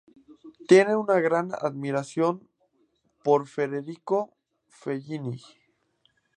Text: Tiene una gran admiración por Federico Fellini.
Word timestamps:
Tiene 0.67 0.95
una 0.95 1.19
gran 1.19 1.51
admiración 1.61 2.49
por 3.23 3.45
Federico 3.47 4.33
Fellini. 4.67 5.43